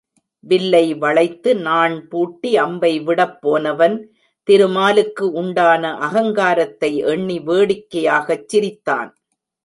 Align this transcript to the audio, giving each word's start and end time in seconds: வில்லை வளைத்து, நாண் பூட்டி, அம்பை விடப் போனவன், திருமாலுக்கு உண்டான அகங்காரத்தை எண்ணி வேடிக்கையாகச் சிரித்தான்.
வில்லை 0.39 0.93
வளைத்து, 0.93 1.55
நாண் 1.55 2.07
பூட்டி, 2.07 2.57
அம்பை 2.57 2.99
விடப் 2.99 3.41
போனவன், 3.41 3.97
திருமாலுக்கு 4.43 5.31
உண்டான 5.31 5.97
அகங்காரத்தை 5.97 6.97
எண்ணி 7.05 7.39
வேடிக்கையாகச் 7.39 8.47
சிரித்தான். 8.47 9.11